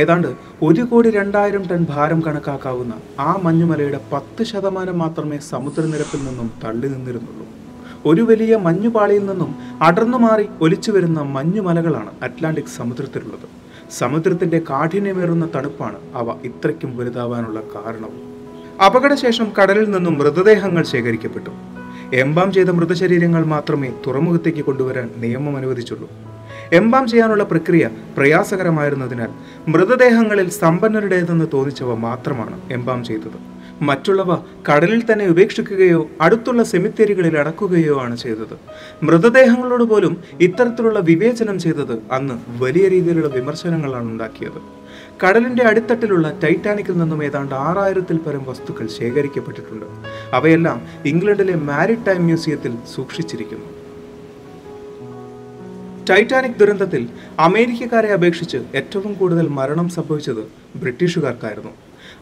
ഏതാണ്ട് 0.00 0.28
ഒരു 0.62 0.82
കോടി 0.90 1.10
രണ്ടായിരം 1.10 1.62
ടൺ 1.70 1.86
ഭാരം 1.92 2.20
കണക്കാക്കാവുന്ന 2.26 2.94
ആ 3.28 3.30
മഞ്ഞുമലയുടെ 3.46 4.00
പത്ത് 4.12 4.44
ശതമാനം 4.50 4.98
മാത്രമേ 4.98 5.38
സമുദ്രനിരപ്പിൽ 5.52 6.22
നിന്നും 6.28 6.50
തള്ളി 6.64 6.90
നിന്നിരുന്നുള്ളൂ. 6.94 7.46
ഒരു 8.06 8.22
വലിയ 8.22 8.54
മഞ്ഞുപാളിയിൽ 8.66 9.24
നിന്നും 9.30 9.50
അടർന്നു 9.82 10.18
മാറി 10.18 10.46
ഒലിച്ചു 10.60 10.90
വരുന്ന 10.92 11.20
മഞ്ഞുമലകളാണ് 11.36 12.12
അറ്റ്ലാന്റിക് 12.22 12.76
സമുദ്രത്തിലുള്ളത്. 12.78 13.48
സമുദ്രത്തിന്റെ 14.00 14.58
കാഠിന്യമേറുന്ന 14.70 15.48
തണുപ്പാണ് 15.54 15.98
അവ 16.20 16.28
ഇത്രയ്ക്കും 16.50 16.96
വലുതാവാനുള്ള 16.98 17.60
കാരണം 17.74 18.12
അപകടശേഷം 18.80 19.52
കടലിൽ 19.62 19.90
നിന്നും 19.90 20.18
മൃതദേഹങ്ങൾ 20.18 20.82
ശേഖരിക്കപ്പെട്ടു. 20.82 21.50
എംബാം 22.12 22.52
ചെയ്ത 22.52 22.68
മൃതശരീരങ്ങൾ 22.68 23.44
മാത്രമേ 23.44 23.92
തുറമുഖത്തേക്ക് 24.06 24.62
കൊണ്ടുവരാൻ 24.64 25.10
നിയമം 25.16 25.56
അനുവദിച്ചുള്ളൂ. 25.56 26.08
എംബാം 26.72 27.06
ചെയ്യാനുള്ള 27.06 27.44
പ്രക്രിയ 27.44 27.90
പ്രയാസകരമായിരുന്നതിനാൽ 28.18 29.28
മൃതദേഹങ്ങളിൽ 29.68 30.50
സമ്പന്നരുടേതെന്ന് 30.50 31.44
തോന്നിച്ചവ 31.54 31.94
മാത്രമാണ് 31.94 32.60
എംബാം 32.70 33.04
ചെയ്തത്. 33.04 33.38
മറ്റുള്ളവ 33.82 34.38
കടലിൽ 34.72 35.12
തന്നെ 35.12 35.26
ഉപേക്ഷിക്കുകയോ 35.26 36.10
അടുത്തുള്ള 36.20 36.62
സെമിത്തേരികളിൽ 36.62 37.38
അടക്കുകയോ 37.38 38.00
ആണ് 38.00 38.16
ചെയ്തത്. 38.16 38.56
മൃതദേഹങ്ങളോട് 39.02 39.84
പോലും 39.84 40.16
ഇത്തരത്തിലുള്ള 40.40 40.98
വിവേചനം 40.98 41.58
ചെയ്തത് 41.58 41.98
അന്ന് 42.12 42.62
വലിയ 42.62 42.88
രീതിയിലുള്ള 42.88 43.28
വിമർശനങ്ങളാണ് 43.28 44.04
ഉണ്ടാക്കിയത്. 44.04 44.83
കടലിന്റെ 45.22 45.64
അടിത്തട്ടിലുള്ള 45.64 46.40
ടൈറ്റാനിക്കിൽ 46.44 46.98
നിന്നും 46.98 47.24
ഏതാണ്ട് 47.24 47.54
ആറായിരത്തിൽ 47.54 48.16
പരം 48.16 48.44
വസ്തുക്കൾ 48.44 48.86
ശേഖരിക്കപ്പെട്ടിട്ടുണ്ട്. 48.86 49.86
അവയെല്ലാം 50.32 50.82
ഇംഗ്ലണ്ടിലെ 51.04 51.54
മാരിടൈം 51.54 52.22
മ്യൂസിയത്തിൽ 52.22 52.78
സൂക്ഷിച്ചിരിക്കുന്നു. 52.94 53.64
ടൈറ്റാനിക് 56.10 56.60
ദുരന്തത്തിൽ 56.60 57.08
അമേരിക്കക്കാരെ 57.38 58.12
അപേക്ഷിച്ച് 58.12 58.56
ഏറ്റവും 58.74 59.14
കൂടുതൽ 59.14 59.48
മരണം 59.48 59.88
സംഭവിച്ചത് 59.88 60.42
ബ്രിട്ടീഷുകാർക്കായിരുന്നു. 60.76 61.70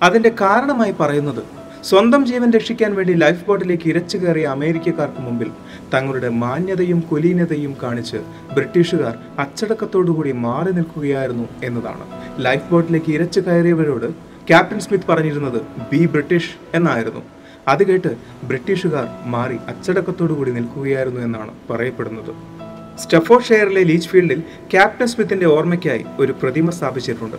അതിന്റെ 0.02 0.32
കാരണമായി 0.40 0.94
പറയുന്നത് 1.00 1.62
സ്വന്തം 1.84 2.26
ജീവൻ 2.26 2.50
രക്ഷിക്കാൻ 2.50 2.94
വേണ്ടി 2.94 3.12
ലൈഫ് 3.12 3.46
ബോട്ടിലേക്ക് 3.46 3.88
ഇരച്ചു 3.88 4.18
കയറിയ 4.18 4.46
അമേരിക്കക്കാർക്ക് 4.46 5.20
മുമ്പിൽ 5.20 5.50
തങ്ങളുടെ 5.94 6.28
മാന്യതയും 6.28 7.00
കുലീനതയും 7.00 7.76
കാണിച്ച് 7.82 8.16
ബ്രിട്ടീഷുകാർ 8.54 9.18
അച്ചടക്കത്തോടുകൂടി 9.38 10.32
മാറി 10.32 10.72
നിൽക്കുകയായിരുന്നു 10.72 11.48
എന്നതാണ്. 11.64 12.21
ലൈഫ് 12.40 12.70
ബോട്ടിലേക്ക് 12.70 13.10
ഇരച്ചു 13.10 13.40
കയറിയവരോട് 13.40 14.12
ക്യാപ്റ്റൻ 14.48 14.80
സ്മിത്ത് 14.80 15.04
പറഞ്ഞിരുന്നത് 15.04 15.62
ബി 15.92 16.06
ബ്രിട്ടീഷ് 16.06 16.50
എന്നായിരുന്നു. 16.74 17.20
അത് 17.68 17.86
കേട്ട് 17.86 18.16
ബ്രിട്ടീഷുകാർ 18.44 19.08
മാറി 19.26 19.56
അച്ചടക്കത്തോടുകൂടി 19.68 20.50
നിൽക്കുകയായിരുന്നു 20.50 21.20
എന്നാണ് 21.20 21.50
പറയപ്പെടുന്നത്. 21.70 22.34
സ്റ്റഫോ 22.98 23.40
ഷെയറിലെ 23.40 23.82
ലീച്ച് 23.82 24.08
ഫീൽഡിൽ 24.08 24.40
ക്യാപ്റ്റൻ 24.70 25.06
സ്മിത്തിന്റെ 25.06 25.46
ഓർമ്മയ്ക്കായി 25.46 26.04
ഒരു 26.18 26.34
പ്രതിമ 26.42 26.70
സ്ഥാപിച്ചിട്ടുണ്ട്. 26.70 27.36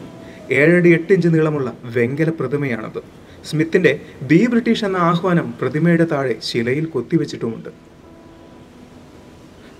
ഏഴടി 0.53 0.93
എട്ട് 0.93 1.13
ഇഞ്ച് 1.13 1.27
നീളമുള്ള 1.27 1.73
വെങ്കല 1.83 2.29
പ്രതിമയാണത്. 2.29 3.03
സ്മിത്തിന്റെ 3.50 4.00
ബി 4.21 4.47
ബ്രിട്ടീഷ് 4.47 4.85
എന്ന 4.85 4.97
ആഹ്വാനം 4.97 5.53
പ്രതിമയുടെ 5.62 6.05
താഴെ 6.12 6.35
ശിലയിൽ 6.43 6.85
കൊത്തിവെച്ചിട്ടുമുണ്ട്. 6.85 7.69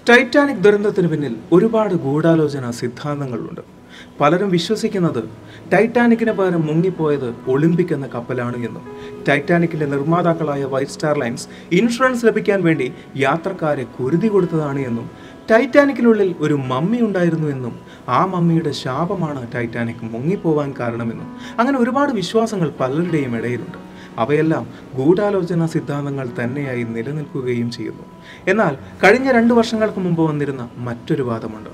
ടൈറ്റാനിക് 0.10 0.58
ദുരന്തത്തിന് 0.58 1.08
പിന്നിൽ 1.08 1.36
ഒരുപാട് 1.52 1.94
ഗൂഢാലോചന 1.94 2.72
സിദ്ധാന്തങ്ങളുണ്ട്. 2.72 3.83
പലരും 4.20 4.50
വിശ്വസിക്കുന്നത് 4.50 5.30
ടൈറ്റാനിക്കിന് 5.74 6.32
പകരം 6.32 6.66
മുങ്ങിപ്പോയത് 6.68 7.36
ഒളിമ്പിക് 7.48 7.94
എന്ന 7.94 8.08
കപ്പലാണ് 8.08 8.66
എന്നും 8.66 8.82
ടൈറ്റാനിക്കിന്റെ 9.30 9.86
നിർമ്മാതാക്കളായ 9.86 10.64
വൈറ്റ് 10.64 10.92
സ്റ്റാർ 10.92 11.18
ലൈൻസ് 11.18 11.48
ഇൻഷുറൻസ് 11.72 12.26
ലഭിക്കാൻ 12.26 12.64
വേണ്ടി 12.64 12.94
യാത്രക്കാരെ 13.18 13.86
കുരുതി 14.00 14.28
കൊടുത്തതാണ് 14.28 14.80
എന്നും 14.80 15.10
ടൈറ്റാനിക്കിനുള്ളിൽ 15.52 16.36
ഒരു 16.40 16.54
മമ്മി 16.54 17.00
ഉണ്ടായിരുന്നു 17.02 17.48
എന്നും 17.48 17.74
ആ 18.10 18.26
മമ്മിയുടെ 18.26 18.72
ശാപമാണ് 18.72 19.48
ടൈറ്റാനിക് 19.56 20.04
മുങ്ങിപ്പോവാൻ 20.04 20.74
കാരണമെന്നും 20.80 21.30
അങ്ങനെ 21.60 21.80
ഒരുപാട് 21.80 22.12
വിശ്വാസങ്ങൾ 22.12 22.70
പലരുടെയും 22.80 23.36
ഇടയിലുണ്ട്. 23.38 23.78
അവയെല്ലാം 24.18 24.68
ഗൂഢാലോചന 24.96 25.66
സിദ്ധാന്തങ്ങൾ 25.66 26.30
തന്നെയായി 26.40 26.84
നിലനിൽക്കുകയും 26.84 27.72
ചെയ്യുന്നു. 27.72 28.04
എന്നാൽ 28.48 28.76
കഴിഞ്ഞ 29.04 29.32
രണ്ട് 29.32 29.54
വർഷങ്ങൾക്ക് 29.54 30.00
മുമ്പ് 30.00 30.22
വന്നിരുന്ന 30.22 30.70
മറ്റൊരു 30.78 31.24
വാദമുണ്ട്. 31.24 31.70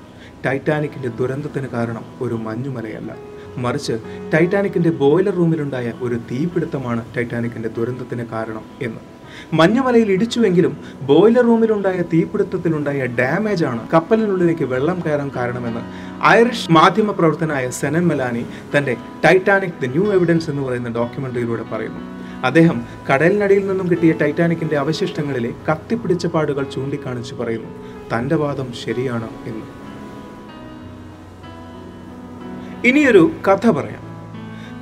ടൈറ്റാനിക്കിന്റെ 0.45 1.09
ദുരന്തത്തിന് 1.19 1.67
കാരണം 1.67 2.03
ഒരു 2.21 2.33
മഞ്ഞുമലയല്ല. 2.33 3.15
മറിച്ച് 3.57 3.93
ടൈറ്റാനിക്കിന്റെ 4.33 4.89
ബോയിലർ 4.89 5.35
റൂമിലുണ്ടായ 5.35 5.93
ഒരു 6.01 6.15
തീപിടുത്തമാണ് 6.15 7.05
ടൈറ്റാനിക്കിന്റെ 7.17 7.69
ദുരന്തത്തിന് 7.69 8.25
കാരണം 8.25 8.61
എന്ന്. 8.81 8.99
മഞ്ഞുമലയിൽ 9.53 10.11
ഇടിച്ചുവെങ്കിലും 10.11 10.77
ബോയിലർ 11.01 11.43
റൂമിലുണ്ടായ 11.43 12.03
തീപിടുത്തത്തിലുണ്ടായ 12.13 13.05
ഡാമേജ് 13.05 13.65
ആണ് 13.65 13.87
കപ്പലിനുള്ളിലേക്ക് 13.89 14.63
വെള്ളം 14.63 15.03
കയറാൻ 15.05 15.31
കാരണമെന്ന് 15.35 15.79
ഐറിഷ് 16.25 16.71
മാധ്യമ 16.71 17.11
പ്രവർത്തനായ 17.11 17.69
സെനൻ 17.69 18.07
മെലാനി 18.07 18.45
തന്റെ 18.77 18.97
ടൈറ്റാനിക് 19.25 19.81
ദി 19.81 19.87
ന്യൂ 19.87 20.11
എവിഡൻസ് 20.11 20.49
എന്ന് 20.49 20.61
പറയുന്ന 20.61 20.89
ഡോക്യുമെന്ററിയിലൂടെ 20.89 21.63
പറയുന്നു. 21.63 22.19
അദ്ദേഹം 22.43 22.81
കടലിനടിയിൽ 23.13 23.67
നിന്നും 23.67 23.89
കിട്ടിയ 23.89 24.11
ടൈറ്റാനിക്കിന്റെ 24.11 24.77
അവശിഷ്ടങ്ങളിലെ 24.77 25.53
കത്തിപ്പിടിച്ച 25.71 26.25
പാടുകൾ 26.25 26.63
ചൂണ്ടിക്കാണിച്ച് 26.63 27.35
പറയുന്നു 27.35 27.69
തന്റെ 28.13 28.35
വാദം 28.35 28.73
ശരിയാണ് 28.85 29.29
എന്ന്. 29.45 29.78
ഇനിയൊരു 32.85 33.31
കഥ 33.47 33.71
പറയാം. 33.71 34.01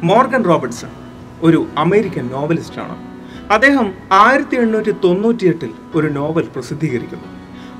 മോർഗൻ 0.03 0.45
റോബർട്ട്സൺ 0.45 0.89
ഒരു 1.41 1.67
അമേരിക്കൻ 1.77 2.27
നോവലിസ്റ്റാണ്. 2.27 2.95
അദ്ദേഹം 3.51 3.93
ആയിരത്തി 4.11 4.55
എണ്ണൂറ്റി 4.55 4.91
തൊണ്ണൂറ്റിയെട്ടിൽ 4.91 5.69
ഒരു 5.95 6.07
നോവൽ 6.07 6.47
പ്രസിദ്ധീകരിക്കുന്നു. 6.55 7.23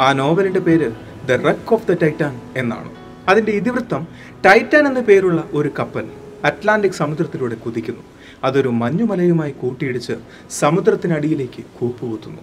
ആ 0.02 0.12
നോവലിന്റെ 0.12 0.60
പേര് 0.60 0.92
the 1.28 1.32
wreck 1.32 1.74
of 1.74 1.88
the 1.88 1.94
Titan 1.94 2.42
എന്നാണ്. 2.58 2.92
അതിന്റെ 3.30 3.52
ഇതിവൃത്തം 3.52 4.08
ടൈറ്റാൻ 4.46 4.88
എന്ന 4.88 5.00
പേരുള്ള 5.00 5.44
ഒരു 5.54 5.72
കപ്പൽ 5.80 6.08
അറ്റ്ലാന്റിക് 6.46 6.92
സമുദ്രത്തിലൂടെ 6.92 7.56
കുതിക്കുന്നു. 7.56 8.02
അതൊരു 8.44 8.70
മഞ്ഞുമലയുമായി 8.70 9.52
കൂട്ടിയിടിച്ച് 9.52 10.14
സമുദ്രത്തിനടിയിലേക്ക് 10.52 11.64
കൂപ്പുകുത്തുന്നു. 11.80 12.42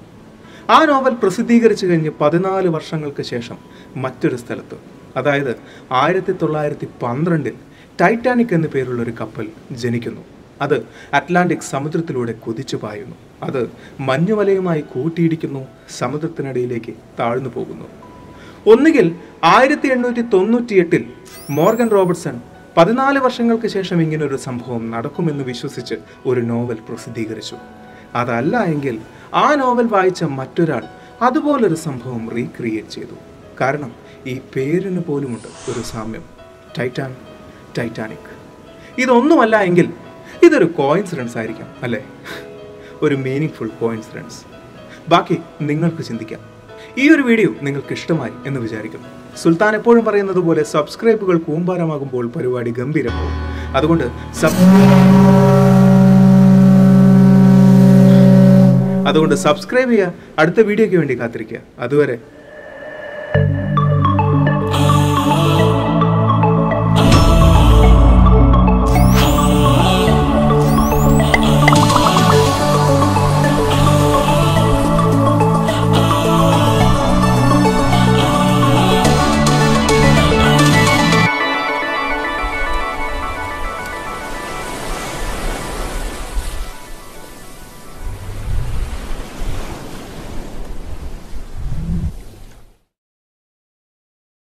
ആ 0.70 0.84
നോവൽ 0.84 1.14
പ്രസിദ്ധീകരിച്ചു 1.14 1.86
കഴിഞ്ഞ് 1.86 2.10
പതിനാല് 2.20 2.68
വർഷങ്ങൾക്ക് 2.68 3.22
ശേഷം 3.22 3.56
മറ്റൊരു 3.96 4.36
സ്ഥലത്ത് 4.36 4.93
അതായത് 5.16 5.56
ആയിരത്തി 5.92 6.32
തൊള്ളായിരത്തി 6.32 6.88
പന്ത്രണ്ടിൽ 7.02 7.54
ടൈറ്റാനിക് 8.00 8.54
എന്ന 8.54 8.66
പേരുള്ള 8.66 9.02
ഒരു 9.02 9.12
കപ്പൽ 9.20 9.48
ജനിക്കുന്നു. 9.72 10.20
അത് 10.62 10.86
അറ്റ്ലാന്റിക് 11.14 11.58
സമുദ്രത്തിലൂടെ 11.58 12.32
കുതിച്ചു 12.32 12.76
പായുന്നു. 12.76 13.16
അത് 13.42 13.70
മഞ്ഞുമലയുമായി 14.00 14.80
കൂട്ടിയിടിക്കുന്നു 14.80 15.66
സമുദ്രത്തിനടിയിലേക്ക് 15.98 16.94
താഴ്ന്നു 17.20 17.50
പോകുന്നു. 17.54 17.86
ഒന്നുകിൽ 18.66 19.14
ആയിരത്തി 19.44 19.88
എണ്ണൂറ്റി 19.88 20.20
തൊണ്ണൂറ്റിയെട്ടിൽ 20.20 21.04
മോർഗൻ 21.50 21.90
റോബർട്ട്സൺ 21.90 22.40
പതിനാല് 22.76 23.18
വർഷങ്ങൾക്ക് 23.18 23.66
ശേഷം 23.66 24.02
ഇങ്ങനൊരു 24.02 24.36
സംഭവം 24.36 24.90
നടക്കുമെന്ന് 24.90 25.44
വിശ്വസിച്ച് 25.44 25.94
ഒരു 26.26 26.40
നോവൽ 26.40 26.78
പ്രസിദ്ധീകരിച്ചു. 26.88 27.56
അതല്ല 28.14 28.62
എങ്കിൽ 28.62 28.98
ആ 29.34 29.54
നോവൽ 29.54 29.86
വായിച്ച 29.86 30.24
മറ്റൊരാൾ 30.24 30.82
അതുപോലൊരു 31.22 31.74
സംഭവം 31.74 32.30
റീക്രിയേറ്റ് 32.30 32.88
ചെയ്തു. 32.88 33.16
കാരണം 33.60 34.03
ഈ 34.26 34.34
പേരിന് 34.54 35.00
പോലുമുണ്ട് 35.08 35.48
ഒരു 35.70 35.82
സാമ്യം. 35.82 36.22
ടൈറ്റാൻ 36.78 37.10
ടൈറ്റാനിക് 37.78 38.30
ഇതൊന്നുമല്ല 39.00 39.56
എങ്കിൽ 39.68 39.86
ഇതൊരു 40.46 40.64
കോയിൻസിഡൻസ് 40.64 41.38
ആയിരിക്കാം 41.38 41.68
അല്ലേ? 41.82 42.00
ഒരു 43.02 43.14
മീനിങ് 43.14 43.54
ഫുൾ 43.58 43.70
കോയിൻസിഡൻസ് 43.80 44.40
ബാക്കി 45.08 45.38
നിങ്ങൾക്ക് 45.62 46.02
ചിന്തിക്കാം. 46.02 46.40
ഈ 46.98 47.14
ഒരു 47.14 47.22
വീഡിയോ 47.22 47.50
നിങ്ങൾക്ക് 47.62 47.92
ഇഷ്ടമായി 47.92 48.32
എന്ന് 48.46 48.60
വിചാരിക്കുന്നു. 48.60 49.08
സുൽത്താൻ 49.42 49.74
എപ്പോഴും 49.76 50.04
പറയുന്നത് 50.04 50.36
പോലെ 50.36 50.62
സബ്സ്ക്രൈബുകൾ 50.62 51.38
കൂമ്പാരമാകുമ്പോൾ 51.38 52.26
പരിപാടി 52.36 52.70
ഗംഭീരമാകും 52.70 53.34
അതുകൊണ്ട് 53.76 54.04
അതുകൊണ്ട് 59.08 59.34
സബ്സ്ക്രൈബ് 59.34 59.90
ചെയ്യുക 59.90 60.14
അടുത്ത 60.38 60.60
വീഡിയോയ്ക്ക് 60.60 60.96
വേണ്ടി 60.96 61.20
കാത്തിരിക്കുക. 61.20 61.58
അതുവരെ 61.78 62.16